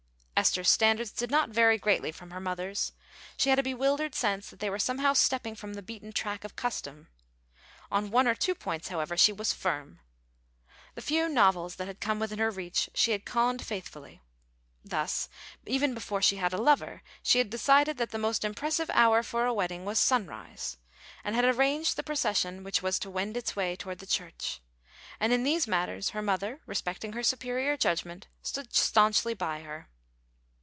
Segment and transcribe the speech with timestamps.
[0.43, 4.49] Esther's standards did not vary greatly from her mother's, but she had a bewildered sense
[4.49, 7.09] that they were somehow stepping from the beaten track of custom.
[7.91, 9.99] On one or two points, however, she was firm.
[10.95, 14.19] The few novels that had come within her reach she had conned faithfully.
[14.83, 15.29] Thus,
[15.67, 19.45] even before she had a lover, she had decided that the most impressive hour for
[19.45, 20.75] a wedding was sunrise,
[21.23, 24.59] and had arranged the procession which was to wend its way towards the church.
[25.19, 29.87] And in these matters her mother, respecting her superior judgment, stood stanchly by her.